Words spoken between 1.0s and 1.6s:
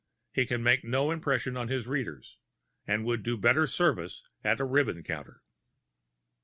impression